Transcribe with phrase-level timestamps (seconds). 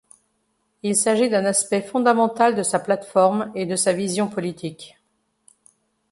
[0.81, 4.97] Il s'agit d'un aspect fondamental de sa plateforme et de sa vision politique.